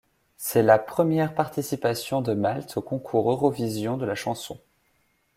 [0.35, 4.59] C'est la première participation de Malte au Concours Eurovision de la chanson.